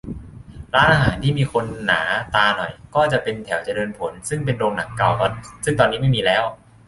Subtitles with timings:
[0.73, 2.01] ร้านอาหารที่มีคนหนา
[2.35, 5.09] ตาหน่อย ก็จะเป็นแถวเจริญผล ซึ่งเป็นโรงหนังเก่า
[5.65, 6.43] ซึ่งตอนนี้ไม่มีแล้ว